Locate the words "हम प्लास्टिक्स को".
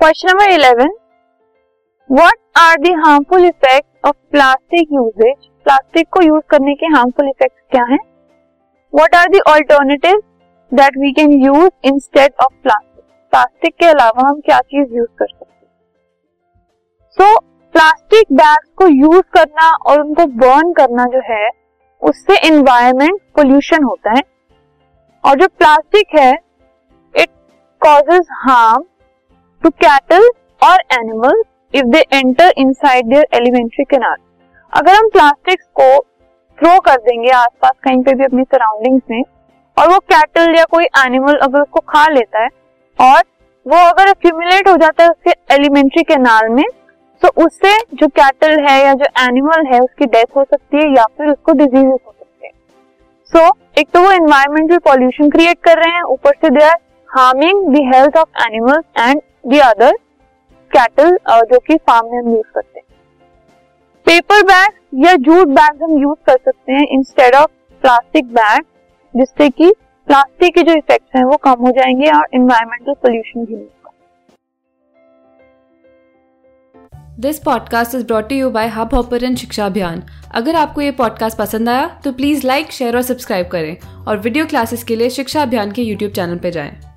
34.94-35.98